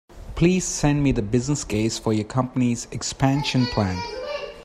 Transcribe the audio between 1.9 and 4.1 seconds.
for your company’s expansion plan